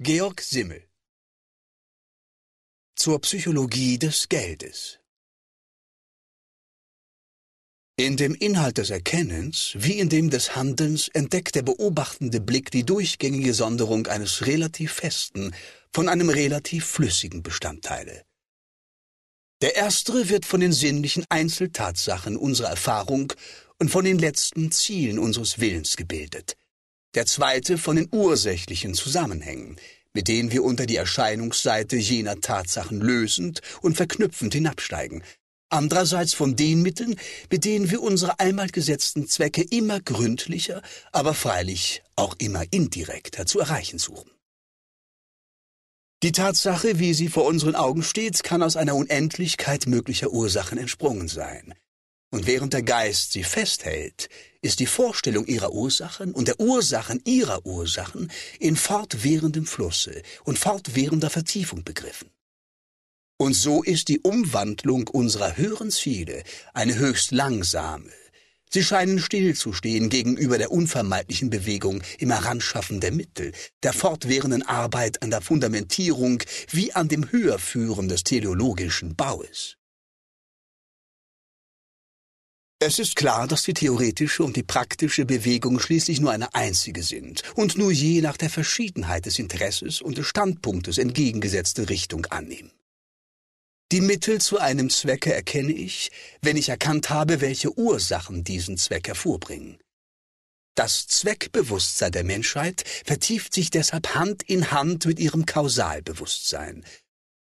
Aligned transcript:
Georg 0.00 0.40
Simmel. 0.42 0.88
Zur 2.94 3.20
Psychologie 3.20 3.98
des 3.98 4.28
Geldes. 4.28 5.00
In 7.96 8.16
dem 8.16 8.36
Inhalt 8.36 8.78
des 8.78 8.90
Erkennens 8.90 9.72
wie 9.74 9.98
in 9.98 10.08
dem 10.08 10.30
des 10.30 10.54
Handelns 10.54 11.08
entdeckt 11.08 11.56
der 11.56 11.62
beobachtende 11.62 12.40
Blick 12.40 12.70
die 12.70 12.84
durchgängige 12.84 13.52
Sonderung 13.52 14.06
eines 14.06 14.46
relativ 14.46 14.92
festen 14.92 15.52
von 15.92 16.08
einem 16.08 16.28
relativ 16.28 16.86
flüssigen 16.86 17.42
Bestandteile. 17.42 18.24
Der 19.62 19.74
erstere 19.74 20.28
wird 20.28 20.46
von 20.46 20.60
den 20.60 20.72
sinnlichen 20.72 21.24
Einzeltatsachen 21.28 22.36
unserer 22.36 22.68
Erfahrung 22.68 23.32
und 23.80 23.90
von 23.90 24.04
den 24.04 24.20
letzten 24.20 24.70
Zielen 24.70 25.18
unseres 25.18 25.58
Willens 25.58 25.96
gebildet– 25.96 26.56
der 27.14 27.26
zweite 27.26 27.78
von 27.78 27.96
den 27.96 28.08
ursächlichen 28.12 28.94
Zusammenhängen, 28.94 29.76
mit 30.12 30.28
denen 30.28 30.52
wir 30.52 30.64
unter 30.64 30.86
die 30.86 30.96
Erscheinungsseite 30.96 31.96
jener 31.96 32.40
Tatsachen 32.40 33.00
lösend 33.00 33.60
und 33.82 33.96
verknüpfend 33.96 34.54
hinabsteigen, 34.54 35.22
andererseits 35.70 36.34
von 36.34 36.56
den 36.56 36.82
Mitteln, 36.82 37.16
mit 37.50 37.64
denen 37.64 37.90
wir 37.90 38.02
unsere 38.02 38.40
einmal 38.40 38.68
gesetzten 38.68 39.28
Zwecke 39.28 39.62
immer 39.62 40.00
gründlicher, 40.00 40.82
aber 41.12 41.34
freilich 41.34 42.02
auch 42.16 42.34
immer 42.38 42.64
indirekter 42.70 43.46
zu 43.46 43.60
erreichen 43.60 43.98
suchen. 43.98 44.30
Die 46.24 46.32
Tatsache, 46.32 46.98
wie 46.98 47.14
sie 47.14 47.28
vor 47.28 47.44
unseren 47.44 47.76
Augen 47.76 48.02
steht, 48.02 48.42
kann 48.42 48.62
aus 48.64 48.76
einer 48.76 48.96
Unendlichkeit 48.96 49.86
möglicher 49.86 50.30
Ursachen 50.30 50.76
entsprungen 50.76 51.28
sein. 51.28 51.74
Und 52.30 52.46
während 52.46 52.74
der 52.74 52.82
Geist 52.82 53.32
sie 53.32 53.42
festhält, 53.42 54.28
ist 54.60 54.80
die 54.80 54.86
Vorstellung 54.86 55.46
ihrer 55.46 55.72
Ursachen 55.72 56.32
und 56.32 56.48
der 56.48 56.60
Ursachen 56.60 57.22
ihrer 57.24 57.64
Ursachen 57.64 58.30
in 58.58 58.76
fortwährendem 58.76 59.66
Flusse 59.66 60.22
und 60.44 60.58
fortwährender 60.58 61.30
Vertiefung 61.30 61.84
begriffen. 61.84 62.30
Und 63.38 63.54
so 63.54 63.82
ist 63.82 64.08
die 64.08 64.18
Umwandlung 64.18 65.06
unserer 65.08 65.56
höheren 65.56 65.90
Ziele 65.90 66.42
eine 66.74 66.96
höchst 66.96 67.30
langsame. 67.30 68.10
Sie 68.70 68.84
scheinen 68.84 69.18
stillzustehen 69.18 70.10
gegenüber 70.10 70.58
der 70.58 70.70
unvermeidlichen 70.70 71.48
Bewegung 71.48 72.02
im 72.18 72.30
Heranschaffen 72.30 73.00
der 73.00 73.12
Mittel, 73.12 73.52
der 73.82 73.94
fortwährenden 73.94 74.62
Arbeit 74.62 75.22
an 75.22 75.30
der 75.30 75.40
Fundamentierung 75.40 76.42
wie 76.70 76.92
an 76.92 77.08
dem 77.08 77.30
Höherführen 77.32 78.08
des 78.08 78.24
teleologischen 78.24 79.16
Baues. 79.16 79.77
Es 82.80 83.00
ist 83.00 83.16
klar, 83.16 83.48
dass 83.48 83.64
die 83.64 83.74
theoretische 83.74 84.44
und 84.44 84.54
die 84.54 84.62
praktische 84.62 85.24
Bewegung 85.24 85.80
schließlich 85.80 86.20
nur 86.20 86.30
eine 86.30 86.54
einzige 86.54 87.02
sind 87.02 87.42
und 87.56 87.76
nur 87.76 87.90
je 87.90 88.20
nach 88.20 88.36
der 88.36 88.50
Verschiedenheit 88.50 89.26
des 89.26 89.40
Interesses 89.40 90.00
und 90.00 90.16
des 90.16 90.26
Standpunktes 90.26 90.98
entgegengesetzte 90.98 91.88
Richtung 91.88 92.26
annehmen. 92.26 92.70
Die 93.90 94.00
Mittel 94.00 94.40
zu 94.40 94.58
einem 94.58 94.90
Zwecke 94.90 95.34
erkenne 95.34 95.72
ich, 95.72 96.12
wenn 96.40 96.56
ich 96.56 96.68
erkannt 96.68 97.10
habe, 97.10 97.40
welche 97.40 97.76
Ursachen 97.76 98.44
diesen 98.44 98.76
Zweck 98.76 99.08
hervorbringen. 99.08 99.78
Das 100.76 101.08
Zweckbewusstsein 101.08 102.12
der 102.12 102.22
Menschheit 102.22 102.84
vertieft 103.04 103.54
sich 103.54 103.70
deshalb 103.70 104.14
Hand 104.14 104.44
in 104.44 104.70
Hand 104.70 105.06
mit 105.06 105.18
ihrem 105.18 105.46
Kausalbewusstsein, 105.46 106.84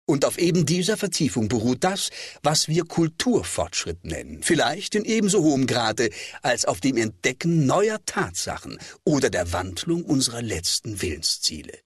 und 0.09 0.25
auf 0.25 0.39
eben 0.39 0.65
dieser 0.65 0.97
Vertiefung 0.97 1.49
beruht 1.49 1.85
das, 1.85 2.09
was 2.43 2.67
wir 2.67 2.85
Kulturfortschritt 2.85 4.05
nennen, 4.05 4.43
vielleicht 4.43 4.95
in 4.95 5.05
ebenso 5.05 5.43
hohem 5.43 5.67
Grade 5.67 6.09
als 6.41 6.65
auf 6.65 6.81
dem 6.81 6.97
Entdecken 6.97 7.67
neuer 7.67 7.99
Tatsachen 8.07 8.79
oder 9.05 9.29
der 9.29 9.53
Wandlung 9.53 10.05
unserer 10.05 10.41
letzten 10.41 11.03
Willensziele. 11.03 11.79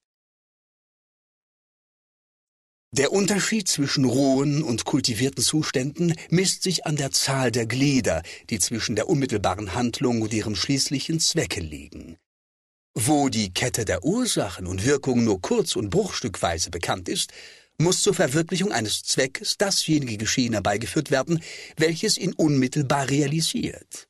Der 2.95 3.11
Unterschied 3.11 3.67
zwischen 3.69 4.05
rohen 4.05 4.63
und 4.63 4.85
kultivierten 4.85 5.43
Zuständen 5.43 6.15
misst 6.29 6.63
sich 6.63 6.87
an 6.87 6.95
der 6.97 7.11
Zahl 7.11 7.51
der 7.51 7.67
Glieder, 7.67 8.23
die 8.51 8.61
zwischen 8.61 8.95
der 8.95 9.09
unmittelbaren 9.09 9.75
Handlung 9.75 10.23
und 10.23 10.33
ihrem 10.33 10.55
schließlichen 10.55 11.19
Zwecke 11.19 11.61
liegen. 11.61 12.19
Wo 12.95 13.31
die 13.31 13.53
Kette 13.55 13.87
der 13.87 14.05
Ursachen 14.05 14.67
und 14.67 14.85
Wirkungen 14.85 15.25
nur 15.25 15.41
kurz 15.41 15.75
und 15.75 15.89
bruchstückweise 15.89 16.71
bekannt 16.71 17.09
ist, 17.09 17.33
muss 17.83 18.03
zur 18.03 18.15
Verwirklichung 18.15 18.73
eines 18.73 19.03
Zweckes 19.03 19.59
dasjenige 19.59 20.17
Geschehen 20.17 20.53
herbeigeführt 20.53 21.11
werden, 21.11 21.43
welches 21.77 22.19
ihn 22.19 22.33
unmittelbar 22.33 23.09
realisiert. 23.09 24.09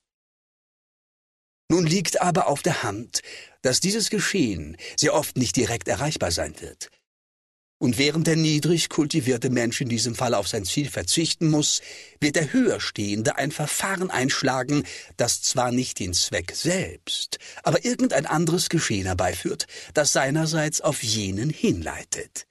Nun 1.68 1.86
liegt 1.86 2.20
aber 2.20 2.48
auf 2.48 2.62
der 2.62 2.82
Hand, 2.82 3.22
dass 3.62 3.80
dieses 3.80 4.10
Geschehen 4.10 4.76
sehr 4.96 5.14
oft 5.14 5.36
nicht 5.38 5.56
direkt 5.56 5.88
erreichbar 5.88 6.30
sein 6.30 6.60
wird. 6.60 6.90
Und 7.78 7.98
während 7.98 8.28
der 8.28 8.36
niedrig 8.36 8.90
kultivierte 8.90 9.50
Mensch 9.50 9.80
in 9.80 9.88
diesem 9.88 10.14
Fall 10.14 10.34
auf 10.34 10.46
sein 10.46 10.64
Ziel 10.64 10.88
verzichten 10.88 11.48
muss, 11.48 11.80
wird 12.20 12.36
der 12.36 12.52
Höherstehende 12.52 13.36
ein 13.36 13.50
Verfahren 13.50 14.08
einschlagen, 14.08 14.84
das 15.16 15.42
zwar 15.42 15.72
nicht 15.72 15.98
den 15.98 16.14
Zweck 16.14 16.52
selbst, 16.54 17.38
aber 17.64 17.84
irgendein 17.84 18.26
anderes 18.26 18.68
Geschehen 18.68 19.06
herbeiführt, 19.06 19.66
das 19.94 20.12
seinerseits 20.12 20.80
auf 20.80 21.02
jenen 21.02 21.50
hinleitet. 21.50 22.46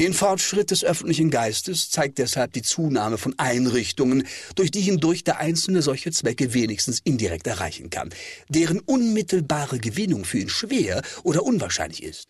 Den 0.00 0.14
Fortschritt 0.14 0.70
des 0.70 0.82
öffentlichen 0.82 1.28
Geistes 1.28 1.90
zeigt 1.90 2.16
deshalb 2.16 2.54
die 2.54 2.62
Zunahme 2.62 3.18
von 3.18 3.38
Einrichtungen, 3.38 4.26
durch 4.54 4.70
die 4.70 4.80
hindurch 4.80 5.24
der 5.24 5.40
Einzelne 5.40 5.82
solche 5.82 6.10
Zwecke 6.10 6.54
wenigstens 6.54 7.00
indirekt 7.04 7.46
erreichen 7.46 7.90
kann, 7.90 8.08
deren 8.48 8.80
unmittelbare 8.80 9.78
Gewinnung 9.78 10.24
für 10.24 10.38
ihn 10.38 10.48
schwer 10.48 11.02
oder 11.22 11.42
unwahrscheinlich 11.42 12.02
ist. 12.02 12.28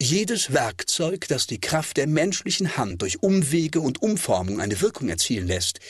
Jedes 0.00 0.54
Werkzeug, 0.54 1.28
das 1.28 1.46
die 1.46 1.60
Kraft 1.60 1.98
der 1.98 2.06
menschlichen 2.06 2.78
Hand 2.78 3.02
durch 3.02 3.22
Umwege 3.22 3.80
und 3.80 4.00
Umformung 4.00 4.58
eine 4.58 4.80
Wirkung 4.80 5.10
erzielen 5.10 5.46
lässt, 5.46 5.80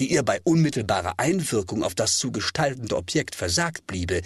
die 0.00 0.10
ihr 0.12 0.22
bei 0.22 0.40
unmittelbarer 0.44 1.14
Einwirkung 1.18 1.82
auf 1.82 1.94
das 1.94 2.18
zu 2.18 2.32
gestaltende 2.32 2.96
Objekt 2.96 3.34
versagt 3.34 3.86
bliebe, 3.86 4.20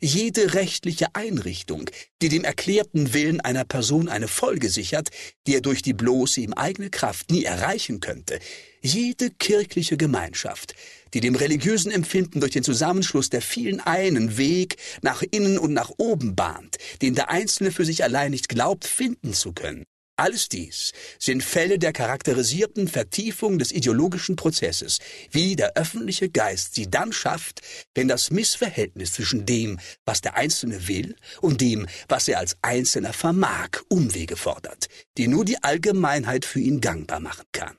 jede 0.00 0.54
rechtliche 0.54 1.14
Einrichtung, 1.14 1.90
die 2.22 2.28
dem 2.28 2.44
erklärten 2.44 3.12
Willen 3.12 3.40
einer 3.40 3.64
Person 3.64 4.08
eine 4.08 4.28
Folge 4.28 4.70
sichert, 4.70 5.10
die 5.46 5.54
er 5.54 5.60
durch 5.60 5.82
die 5.82 5.92
bloße 5.92 6.40
ihm 6.40 6.52
eigene 6.52 6.90
Kraft 6.90 7.30
nie 7.30 7.44
erreichen 7.44 8.00
könnte, 8.00 8.38
jede 8.80 9.30
kirchliche 9.30 9.96
Gemeinschaft, 9.96 10.74
die 11.14 11.20
dem 11.20 11.34
religiösen 11.34 11.90
Empfinden 11.90 12.40
durch 12.40 12.52
den 12.52 12.62
Zusammenschluss 12.62 13.30
der 13.30 13.42
vielen 13.42 13.80
einen 13.80 14.38
Weg 14.38 14.76
nach 15.02 15.22
innen 15.30 15.58
und 15.58 15.72
nach 15.72 15.90
oben 15.96 16.36
bahnt, 16.36 16.76
den 17.02 17.14
der 17.14 17.30
Einzelne 17.30 17.72
für 17.72 17.84
sich 17.84 18.04
allein 18.04 18.30
nicht 18.30 18.48
glaubt 18.48 18.86
finden 18.86 19.32
zu 19.32 19.52
können, 19.52 19.84
alles 20.18 20.48
dies 20.48 20.92
sind 21.18 21.42
Fälle 21.44 21.78
der 21.78 21.92
charakterisierten 21.92 22.88
Vertiefung 22.88 23.58
des 23.58 23.72
ideologischen 23.72 24.36
Prozesses, 24.36 24.98
wie 25.30 25.56
der 25.56 25.74
öffentliche 25.76 26.28
Geist 26.28 26.74
sie 26.74 26.90
dann 26.90 27.12
schafft, 27.12 27.60
wenn 27.94 28.08
das 28.08 28.30
Missverhältnis 28.30 29.12
zwischen 29.12 29.46
dem, 29.46 29.78
was 30.04 30.20
der 30.20 30.36
Einzelne 30.36 30.88
will, 30.88 31.14
und 31.40 31.60
dem, 31.60 31.86
was 32.08 32.28
er 32.28 32.38
als 32.38 32.56
Einzelner 32.62 33.12
vermag, 33.12 33.68
Umwege 33.88 34.36
fordert, 34.36 34.88
die 35.16 35.28
nur 35.28 35.44
die 35.44 35.62
Allgemeinheit 35.62 36.44
für 36.44 36.60
ihn 36.60 36.80
gangbar 36.80 37.20
machen 37.20 37.46
kann. 37.52 37.76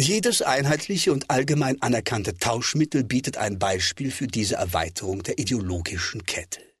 Jedes 0.00 0.42
einheitliche 0.42 1.12
und 1.12 1.30
allgemein 1.30 1.80
anerkannte 1.80 2.34
Tauschmittel 2.34 3.04
bietet 3.04 3.36
ein 3.36 3.58
Beispiel 3.58 4.10
für 4.10 4.26
diese 4.26 4.56
Erweiterung 4.56 5.22
der 5.22 5.38
ideologischen 5.38 6.26
Kette 6.26 6.71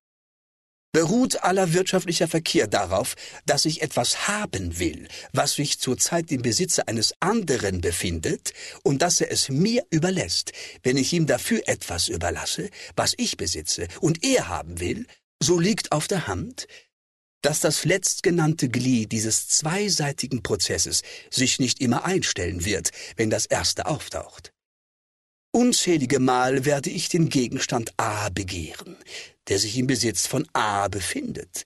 beruht 0.92 1.42
aller 1.42 1.72
wirtschaftlicher 1.72 2.28
Verkehr 2.28 2.66
darauf, 2.66 3.14
dass 3.46 3.64
ich 3.64 3.82
etwas 3.82 4.28
haben 4.28 4.78
will, 4.78 5.08
was 5.32 5.54
sich 5.54 5.80
zurzeit 5.80 6.30
im 6.30 6.42
Besitze 6.42 6.86
eines 6.86 7.14
anderen 7.20 7.80
befindet 7.80 8.52
und 8.82 9.02
dass 9.02 9.20
er 9.20 9.32
es 9.32 9.48
mir 9.48 9.84
überlässt. 9.90 10.52
Wenn 10.82 10.98
ich 10.98 11.12
ihm 11.12 11.26
dafür 11.26 11.62
etwas 11.66 12.08
überlasse, 12.08 12.68
was 12.94 13.14
ich 13.16 13.36
besitze 13.36 13.88
und 14.00 14.22
er 14.22 14.48
haben 14.48 14.80
will, 14.80 15.06
so 15.42 15.58
liegt 15.58 15.92
auf 15.92 16.06
der 16.06 16.26
Hand, 16.26 16.66
dass 17.40 17.58
das 17.58 17.84
letztgenannte 17.84 18.68
Glied 18.68 19.10
dieses 19.10 19.48
zweiseitigen 19.48 20.42
Prozesses 20.42 21.02
sich 21.30 21.58
nicht 21.58 21.80
immer 21.80 22.04
einstellen 22.04 22.64
wird, 22.64 22.90
wenn 23.16 23.30
das 23.30 23.46
erste 23.46 23.86
auftaucht. 23.86 24.52
Unzählige 25.72 26.20
Mal 26.20 26.66
werde 26.66 26.90
ich 26.90 27.08
den 27.08 27.30
Gegenstand 27.30 27.94
A 27.96 28.28
begehren, 28.28 28.94
der 29.48 29.58
sich 29.58 29.78
im 29.78 29.86
Besitz 29.86 30.26
von 30.26 30.46
A 30.52 30.88
befindet, 30.88 31.64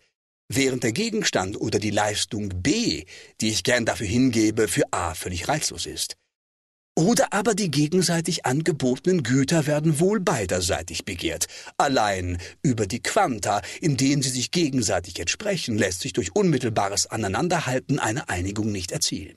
während 0.48 0.84
der 0.84 0.92
Gegenstand 0.92 1.60
oder 1.60 1.80
die 1.80 1.90
Leistung 1.90 2.50
B, 2.62 3.04
die 3.40 3.48
ich 3.48 3.64
gern 3.64 3.84
dafür 3.84 4.06
hingebe, 4.06 4.68
für 4.68 4.84
A 4.92 5.14
völlig 5.14 5.48
reizlos 5.48 5.86
ist. 5.86 6.14
Oder 6.96 7.32
aber 7.32 7.56
die 7.56 7.68
gegenseitig 7.68 8.46
angebotenen 8.46 9.24
Güter 9.24 9.66
werden 9.66 9.98
wohl 9.98 10.20
beiderseitig 10.20 11.04
begehrt. 11.04 11.48
Allein 11.76 12.38
über 12.62 12.86
die 12.86 13.02
Quanta, 13.02 13.60
in 13.80 13.96
denen 13.96 14.22
sie 14.22 14.30
sich 14.30 14.52
gegenseitig 14.52 15.18
entsprechen, 15.18 15.76
lässt 15.76 16.02
sich 16.02 16.12
durch 16.12 16.36
unmittelbares 16.36 17.08
Aneinanderhalten 17.08 17.98
eine 17.98 18.28
Einigung 18.28 18.70
nicht 18.70 18.92
erzielen. 18.92 19.36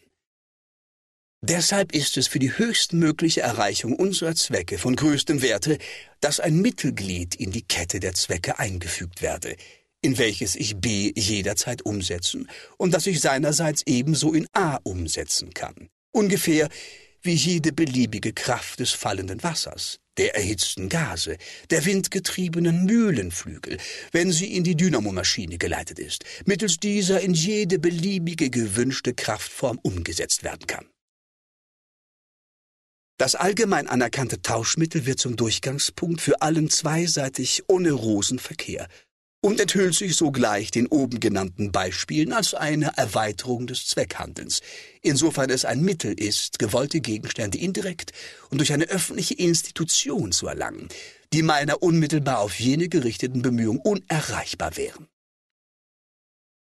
Deshalb 1.42 1.94
ist 1.94 2.18
es 2.18 2.28
für 2.28 2.40
die 2.40 2.58
höchstmögliche 2.58 3.40
Erreichung 3.40 3.96
unserer 3.96 4.36
Zwecke 4.36 4.78
von 4.78 4.98
größtem 4.98 5.42
Werte, 5.42 5.78
dass 6.20 6.42
ein 6.42 6.60
Mittelglied 6.60 7.34
in 7.36 7.52
die 7.52 7.62
Kette 7.62 8.02
der 8.02 8.14
Zwecke 8.14 8.60
eingefügt 8.60 9.22
werde, 9.22 9.56
in 10.02 10.18
welches 10.18 10.56
ich 10.56 10.76
B 10.76 11.14
jederzeit 11.16 11.82
umsetzen 11.84 12.50
und 12.78 12.94
das 12.94 13.08
ich 13.08 13.22
seinerseits 13.22 13.84
ebenso 13.86 14.34
in 14.34 14.48
A 14.52 14.80
umsetzen 14.84 15.54
kann. 15.54 15.88
Ungefähr 16.12 16.68
wie 17.22 17.36
jede 17.36 17.72
beliebige 17.72 18.34
Kraft 18.34 18.82
des 18.82 18.92
fallenden 18.92 19.42
Wassers, 19.42 20.00
der 20.18 20.36
erhitzten 20.36 20.90
Gase, 20.90 21.38
der 21.70 21.86
windgetriebenen 21.86 22.84
Mühlenflügel, 22.84 23.78
wenn 24.12 24.34
sie 24.34 24.58
in 24.58 24.66
die 24.66 24.76
Dynamomaschine 24.76 25.58
geleitet 25.58 26.00
ist, 26.00 26.26
mittels 26.46 26.80
dieser 26.82 27.22
in 27.22 27.34
jede 27.34 27.80
beliebige 27.80 28.50
gewünschte 28.50 29.14
Kraftform 29.14 29.80
umgesetzt 29.82 30.44
werden 30.44 30.68
kann. 30.68 30.86
Das 33.20 33.36
allgemein 33.36 33.90
anerkannte 33.90 34.42
Tauschmittel 34.42 35.06
wird 35.06 35.20
zum 35.20 35.36
Durchgangspunkt 35.36 36.22
für 36.22 36.42
allen 36.42 36.70
zweiseitig 36.70 37.64
onerosen 37.68 38.40
Verkehr 38.40 38.88
und 39.42 39.60
enthüllt 39.60 39.94
sich 39.94 40.16
sogleich 40.16 40.72
den 40.72 40.88
oben 40.88 41.20
genannten 41.20 41.74
Beispielen 41.74 42.32
als 42.32 42.54
eine 42.54 42.94
Erweiterung 42.96 43.68
des 43.68 43.88
Zweckhandelns, 43.88 44.62
insofern 45.02 45.50
es 45.50 45.66
ein 45.66 45.82
Mittel 45.82 46.14
ist, 46.14 46.60
gewollte 46.60 47.02
Gegenstände 47.02 47.58
indirekt 47.58 48.14
und 48.52 48.60
durch 48.60 48.72
eine 48.72 48.86
öffentliche 48.86 49.34
Institution 49.34 50.32
zu 50.32 50.48
erlangen, 50.48 50.88
die 51.34 51.44
meiner 51.44 51.84
unmittelbar 51.84 52.40
auf 52.40 52.58
jene 52.58 52.88
gerichteten 52.88 53.42
Bemühungen 53.42 53.82
unerreichbar 53.82 54.78
wären. 54.78 55.10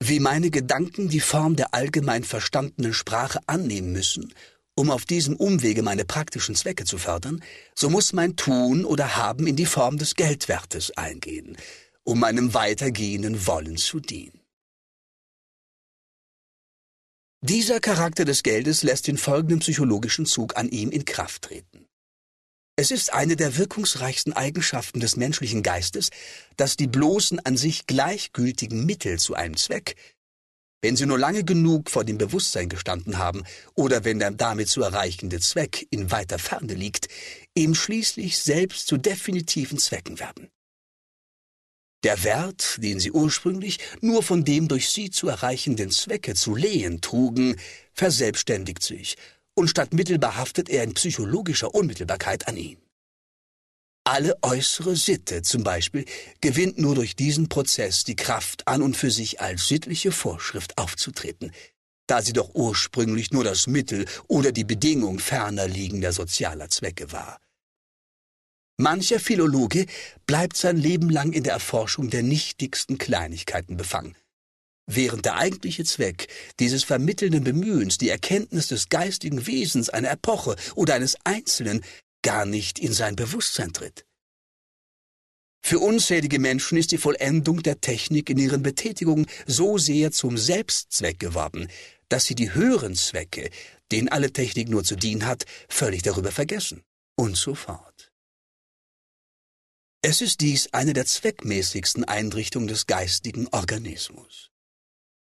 Wie 0.04 0.20
meine 0.20 0.50
Gedanken 0.50 1.08
die 1.08 1.20
Form 1.20 1.56
der 1.56 1.72
allgemein 1.72 2.24
verstandenen 2.24 2.92
Sprache 2.92 3.40
annehmen 3.46 3.92
müssen, 3.92 4.34
um 4.74 4.90
auf 4.90 5.04
diesem 5.04 5.36
Umwege 5.36 5.82
meine 5.82 6.04
praktischen 6.04 6.54
Zwecke 6.54 6.84
zu 6.84 6.98
fördern, 6.98 7.42
so 7.74 7.90
muss 7.90 8.12
mein 8.12 8.36
Tun 8.36 8.84
oder 8.84 9.16
Haben 9.16 9.46
in 9.46 9.56
die 9.56 9.66
Form 9.66 9.98
des 9.98 10.14
Geldwertes 10.14 10.96
eingehen, 10.96 11.56
um 12.04 12.20
meinem 12.20 12.54
weitergehenden 12.54 13.46
Wollen 13.46 13.76
zu 13.76 14.00
dienen. 14.00 14.40
Dieser 17.44 17.80
Charakter 17.80 18.24
des 18.24 18.44
Geldes 18.44 18.84
lässt 18.84 19.08
den 19.08 19.18
folgenden 19.18 19.58
psychologischen 19.58 20.26
Zug 20.26 20.56
an 20.56 20.68
ihm 20.68 20.90
in 20.90 21.04
Kraft 21.04 21.42
treten. 21.42 21.86
Es 22.76 22.90
ist 22.90 23.12
eine 23.12 23.36
der 23.36 23.58
wirkungsreichsten 23.58 24.32
Eigenschaften 24.32 25.00
des 25.00 25.16
menschlichen 25.16 25.62
Geistes, 25.62 26.10
dass 26.56 26.76
die 26.76 26.86
bloßen 26.86 27.40
an 27.40 27.56
sich 27.56 27.86
gleichgültigen 27.86 28.86
Mittel 28.86 29.18
zu 29.18 29.34
einem 29.34 29.56
Zweck, 29.56 29.96
wenn 30.82 30.96
sie 30.96 31.06
nur 31.06 31.18
lange 31.18 31.44
genug 31.44 31.90
vor 31.90 32.04
dem 32.04 32.18
Bewusstsein 32.18 32.68
gestanden 32.68 33.16
haben 33.16 33.44
oder 33.74 34.04
wenn 34.04 34.18
der 34.18 34.32
damit 34.32 34.68
zu 34.68 34.82
erreichende 34.82 35.40
Zweck 35.40 35.86
in 35.90 36.10
weiter 36.10 36.38
Ferne 36.38 36.74
liegt, 36.74 37.08
ihm 37.54 37.74
schließlich 37.74 38.38
selbst 38.38 38.88
zu 38.88 38.98
definitiven 38.98 39.78
Zwecken 39.78 40.18
werden. 40.18 40.50
Der 42.02 42.24
Wert, 42.24 42.82
den 42.82 42.98
sie 42.98 43.12
ursprünglich 43.12 43.78
nur 44.00 44.24
von 44.24 44.44
dem 44.44 44.66
durch 44.66 44.90
sie 44.90 45.10
zu 45.10 45.28
erreichenden 45.28 45.90
Zwecke 45.90 46.34
zu 46.34 46.56
lehen 46.56 47.00
trugen, 47.00 47.56
verselbstständigt 47.92 48.82
sich, 48.82 49.16
und 49.54 49.68
statt 49.68 49.94
mittelbar 49.94 50.36
haftet 50.36 50.68
er 50.68 50.82
in 50.82 50.94
psychologischer 50.94 51.72
Unmittelbarkeit 51.72 52.48
an 52.48 52.56
ihn. 52.56 52.81
Alle 54.04 54.36
äußere 54.42 54.96
Sitte 54.96 55.42
zum 55.42 55.62
Beispiel 55.62 56.04
gewinnt 56.40 56.76
nur 56.76 56.96
durch 56.96 57.14
diesen 57.14 57.48
Prozess 57.48 58.02
die 58.02 58.16
Kraft, 58.16 58.66
an 58.66 58.82
und 58.82 58.96
für 58.96 59.12
sich 59.12 59.40
als 59.40 59.68
sittliche 59.68 60.10
Vorschrift 60.10 60.76
aufzutreten, 60.76 61.52
da 62.08 62.20
sie 62.20 62.32
doch 62.32 62.50
ursprünglich 62.54 63.30
nur 63.30 63.44
das 63.44 63.68
Mittel 63.68 64.06
oder 64.26 64.50
die 64.50 64.64
Bedingung 64.64 65.20
ferner 65.20 65.68
liegender 65.68 66.12
sozialer 66.12 66.68
Zwecke 66.68 67.12
war. 67.12 67.38
Mancher 68.76 69.20
Philologe 69.20 69.86
bleibt 70.26 70.56
sein 70.56 70.76
Leben 70.76 71.08
lang 71.08 71.32
in 71.32 71.44
der 71.44 71.52
Erforschung 71.52 72.10
der 72.10 72.24
nichtigsten 72.24 72.98
Kleinigkeiten 72.98 73.76
befangen, 73.76 74.16
während 74.86 75.26
der 75.26 75.36
eigentliche 75.36 75.84
Zweck 75.84 76.26
dieses 76.58 76.82
vermittelnden 76.82 77.44
Bemühens, 77.44 77.98
die 77.98 78.08
Erkenntnis 78.08 78.66
des 78.66 78.88
geistigen 78.88 79.46
Wesens 79.46 79.90
einer 79.90 80.10
Epoche 80.10 80.56
oder 80.74 80.94
eines 80.94 81.16
Einzelnen, 81.22 81.84
gar 82.22 82.46
nicht 82.46 82.78
in 82.78 82.92
sein 82.92 83.16
Bewusstsein 83.16 83.72
tritt. 83.72 84.06
Für 85.64 85.78
unzählige 85.78 86.40
Menschen 86.40 86.76
ist 86.76 86.90
die 86.90 86.98
Vollendung 86.98 87.62
der 87.62 87.80
Technik 87.80 88.30
in 88.30 88.38
ihren 88.38 88.62
Betätigungen 88.62 89.26
so 89.46 89.78
sehr 89.78 90.10
zum 90.10 90.36
Selbstzweck 90.36 91.20
geworden, 91.20 91.68
dass 92.08 92.24
sie 92.24 92.34
die 92.34 92.52
höheren 92.52 92.96
Zwecke, 92.96 93.48
denen 93.92 94.08
alle 94.08 94.32
Technik 94.32 94.68
nur 94.68 94.82
zu 94.82 94.96
dienen 94.96 95.24
hat, 95.24 95.46
völlig 95.68 96.02
darüber 96.02 96.32
vergessen. 96.32 96.82
Und 97.16 97.36
so 97.36 97.54
fort. 97.54 98.12
Es 100.02 100.20
ist 100.20 100.40
dies 100.40 100.72
eine 100.72 100.94
der 100.94 101.06
zweckmäßigsten 101.06 102.04
Einrichtungen 102.04 102.66
des 102.66 102.86
geistigen 102.86 103.46
Organismus. 103.52 104.50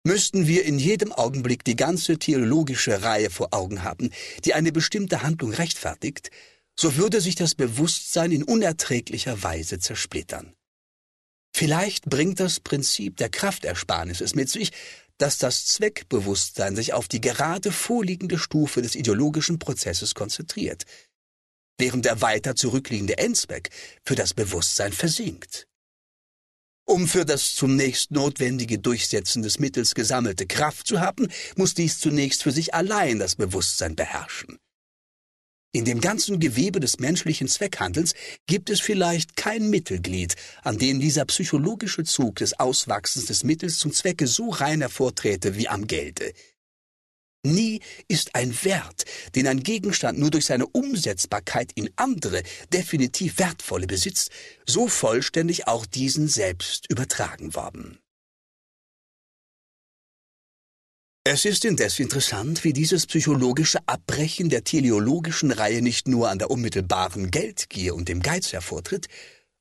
Müssten 0.02 0.48
wir 0.48 0.64
in 0.64 0.78
jedem 0.78 1.12
Augenblick 1.12 1.64
die 1.64 1.76
ganze 1.76 2.18
theologische 2.18 3.02
Reihe 3.02 3.30
vor 3.30 3.54
Augen 3.54 3.84
haben, 3.84 4.10
die 4.44 4.52
eine 4.52 4.72
bestimmte 4.72 5.22
Handlung 5.22 5.52
rechtfertigt, 5.52 6.30
so 6.78 6.96
würde 6.96 7.20
sich 7.20 7.34
das 7.34 7.54
Bewusstsein 7.54 8.32
in 8.32 8.42
unerträglicher 8.42 9.42
Weise 9.42 9.78
zersplittern. 9.78 10.54
Vielleicht 11.56 12.06
bringt 12.06 12.40
das 12.40 12.58
Prinzip 12.58 13.16
der 13.16 13.28
Kraftersparnis 13.28 14.20
es 14.20 14.34
mit 14.34 14.48
sich, 14.48 14.72
dass 15.18 15.38
das 15.38 15.66
Zweckbewusstsein 15.66 16.74
sich 16.74 16.92
auf 16.92 17.06
die 17.06 17.20
gerade 17.20 17.70
vorliegende 17.70 18.38
Stufe 18.38 18.82
des 18.82 18.96
ideologischen 18.96 19.60
Prozesses 19.60 20.14
konzentriert, 20.14 20.84
während 21.78 22.04
der 22.04 22.20
weiter 22.20 22.56
zurückliegende 22.56 23.18
Endzweck 23.18 23.70
für 24.04 24.16
das 24.16 24.34
Bewusstsein 24.34 24.92
versinkt. 24.92 25.68
Um 26.86 27.06
für 27.08 27.24
das 27.24 27.54
zunächst 27.54 28.10
notwendige 28.10 28.78
Durchsetzen 28.78 29.42
des 29.42 29.58
Mittels 29.58 29.94
gesammelte 29.94 30.46
Kraft 30.46 30.86
zu 30.86 31.00
haben, 31.00 31.28
muss 31.56 31.74
dies 31.74 31.98
zunächst 31.98 32.42
für 32.42 32.52
sich 32.52 32.74
allein 32.74 33.18
das 33.18 33.36
Bewusstsein 33.36 33.96
beherrschen. 33.96 34.58
In 35.74 35.84
dem 35.84 36.00
ganzen 36.00 36.38
Gewebe 36.38 36.78
des 36.78 37.00
menschlichen 37.00 37.48
Zweckhandelns 37.48 38.14
gibt 38.46 38.70
es 38.70 38.80
vielleicht 38.80 39.34
kein 39.34 39.70
Mittelglied, 39.70 40.36
an 40.62 40.78
dem 40.78 41.00
dieser 41.00 41.24
psychologische 41.24 42.04
Zug 42.04 42.36
des 42.36 42.60
Auswachsens 42.60 43.26
des 43.26 43.42
Mittels 43.42 43.78
zum 43.78 43.92
Zwecke 43.92 44.28
so 44.28 44.50
rein 44.50 44.82
hervorträte 44.82 45.56
wie 45.56 45.66
am 45.66 45.88
Gelde, 45.88 46.32
Nie 47.46 47.80
ist 48.08 48.34
ein 48.34 48.56
Wert, 48.64 49.04
den 49.34 49.46
ein 49.46 49.62
Gegenstand 49.62 50.18
nur 50.18 50.30
durch 50.30 50.46
seine 50.46 50.66
Umsetzbarkeit 50.66 51.72
in 51.74 51.90
andere, 51.96 52.42
definitiv 52.72 53.38
wertvolle 53.38 53.86
besitzt, 53.86 54.30
so 54.66 54.88
vollständig 54.88 55.68
auch 55.68 55.84
diesen 55.84 56.26
selbst 56.26 56.90
übertragen 56.90 57.54
worden. 57.54 57.98
Es 61.26 61.46
ist 61.46 61.64
indes 61.64 62.00
interessant, 62.00 62.64
wie 62.64 62.74
dieses 62.74 63.06
psychologische 63.06 63.78
Abbrechen 63.86 64.50
der 64.50 64.62
teleologischen 64.62 65.52
Reihe 65.52 65.80
nicht 65.80 66.06
nur 66.06 66.28
an 66.28 66.38
der 66.38 66.50
unmittelbaren 66.50 67.30
Geldgier 67.30 67.94
und 67.94 68.10
dem 68.10 68.20
Geiz 68.20 68.52
hervortritt, 68.52 69.06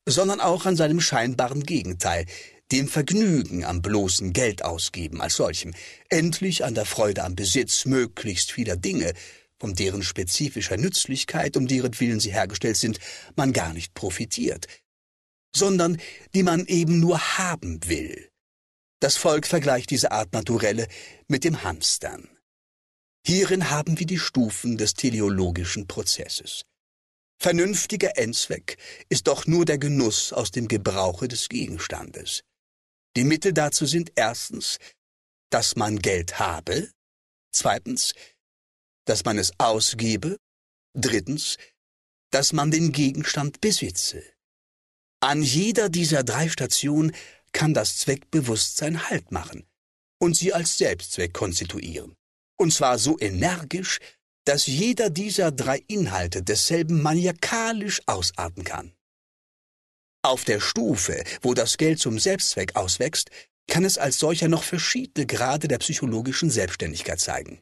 sondern 0.05 0.41
auch 0.41 0.65
an 0.65 0.75
seinem 0.75 0.99
scheinbaren 0.99 1.63
Gegenteil, 1.63 2.25
dem 2.73 2.89
Vergnügen 2.89 3.63
am 3.63 3.81
bloßen 3.81 4.33
Geldausgeben 4.33 5.21
als 5.21 5.35
solchem, 5.35 5.73
endlich 6.09 6.65
an 6.65 6.75
der 6.75 6.85
Freude 6.85 7.23
am 7.23 7.33
Besitz 7.33 7.85
möglichst 7.85 8.51
vieler 8.51 8.75
Dinge, 8.75 9.13
von 9.57 9.73
deren 9.73 10.03
spezifischer 10.03 10.75
Nützlichkeit, 10.75 11.55
um 11.55 11.67
deren 11.67 11.97
Willen 11.97 12.19
sie 12.19 12.33
hergestellt 12.33 12.75
sind, 12.75 12.99
man 13.37 13.53
gar 13.53 13.71
nicht 13.73 13.93
profitiert, 13.93 14.67
sondern 15.55 15.97
die 16.35 16.43
man 16.43 16.65
eben 16.65 16.99
nur 16.99 17.37
haben 17.37 17.79
will. 17.87 18.32
Das 19.03 19.17
Volk 19.17 19.45
vergleicht 19.47 19.89
diese 19.89 20.13
Art 20.13 20.31
Naturelle 20.31 20.87
mit 21.27 21.43
dem 21.43 21.61
Hamstern. 21.63 22.29
Hierin 23.27 23.69
haben 23.69 23.99
wir 23.99 24.05
die 24.05 24.17
Stufen 24.17 24.77
des 24.77 24.93
teleologischen 24.93 25.87
Prozesses. 25.87 26.63
Vernünftiger 27.37 28.17
Endzweck 28.17 28.77
ist 29.09 29.27
doch 29.27 29.45
nur 29.45 29.65
der 29.65 29.77
Genuss 29.77 30.31
aus 30.31 30.51
dem 30.51 30.69
Gebrauche 30.69 31.27
des 31.27 31.49
Gegenstandes. 31.49 32.43
Die 33.17 33.25
Mittel 33.25 33.51
dazu 33.51 33.85
sind 33.85 34.13
erstens, 34.15 34.77
dass 35.49 35.75
man 35.75 35.99
Geld 35.99 36.39
habe, 36.39 36.89
zweitens, 37.51 38.13
dass 39.03 39.25
man 39.25 39.37
es 39.37 39.51
ausgebe, 39.57 40.37
drittens, 40.93 41.57
dass 42.31 42.53
man 42.53 42.71
den 42.71 42.93
Gegenstand 42.93 43.59
besitze. 43.59 44.23
An 45.19 45.43
jeder 45.43 45.89
dieser 45.89 46.23
drei 46.23 46.47
Stationen 46.47 47.13
kann 47.53 47.73
das 47.73 47.97
Zweckbewusstsein 47.97 49.09
Halt 49.09 49.31
machen 49.31 49.65
und 50.19 50.35
sie 50.35 50.53
als 50.53 50.77
Selbstzweck 50.77 51.33
konstituieren. 51.33 52.15
Und 52.57 52.73
zwar 52.73 52.97
so 52.99 53.17
energisch, 53.19 53.99
dass 54.45 54.67
jeder 54.67 55.09
dieser 55.09 55.51
drei 55.51 55.83
Inhalte 55.87 56.43
desselben 56.43 57.01
maniakalisch 57.01 58.01
ausarten 58.05 58.63
kann. 58.63 58.93
Auf 60.21 60.45
der 60.45 60.59
Stufe, 60.59 61.23
wo 61.41 61.53
das 61.53 61.77
Geld 61.77 61.99
zum 61.99 62.19
Selbstzweck 62.19 62.75
auswächst, 62.75 63.29
kann 63.67 63.85
es 63.85 63.97
als 63.97 64.19
solcher 64.19 64.47
noch 64.47 64.63
verschiedene 64.63 65.25
Grade 65.25 65.67
der 65.67 65.77
psychologischen 65.79 66.49
Selbstständigkeit 66.49 67.19
zeigen. 67.19 67.61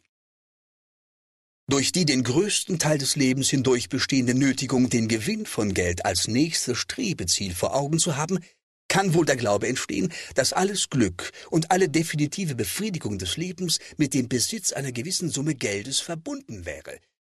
Durch 1.68 1.92
die 1.92 2.06
den 2.06 2.24
größten 2.24 2.80
Teil 2.80 2.98
des 2.98 3.16
Lebens 3.16 3.50
hindurch 3.50 3.88
bestehende 3.88 4.36
Nötigung, 4.36 4.90
den 4.90 5.08
Gewinn 5.08 5.46
von 5.46 5.74
Geld 5.74 6.06
als 6.06 6.28
nächstes 6.28 6.78
Strebeziel 6.78 7.56
vor 7.56 7.76
Augen 7.76 7.98
zu 7.98 8.18
haben, 8.18 8.40
kann 8.92 9.14
wohl 9.14 9.26
der 9.26 9.38
Glaube 9.38 9.70
entstehen, 9.70 10.12
dass 10.36 10.52
alles 10.52 10.90
Glück 10.90 11.32
und 11.50 11.72
alle 11.72 11.88
definitive 11.88 12.56
Befriedigung 12.56 13.18
des 13.18 13.38
Lebens 13.38 13.80
mit 13.96 14.14
dem 14.14 14.28
Besitz 14.28 14.74
einer 14.74 14.92
gewissen 14.92 15.30
Summe 15.30 15.56
Geldes 15.56 16.02
verbunden 16.02 16.66
wäre– 16.66 17.00